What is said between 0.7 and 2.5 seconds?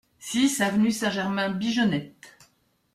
Saint-Germain Bigeonnette